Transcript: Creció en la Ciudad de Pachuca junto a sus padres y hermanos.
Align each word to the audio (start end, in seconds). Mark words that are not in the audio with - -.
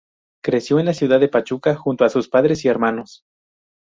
Creció 0.43 0.79
en 0.79 0.87
la 0.87 0.95
Ciudad 0.95 1.19
de 1.19 1.27
Pachuca 1.29 1.75
junto 1.75 2.05
a 2.05 2.09
sus 2.09 2.27
padres 2.27 2.65
y 2.65 2.69
hermanos. 2.69 3.23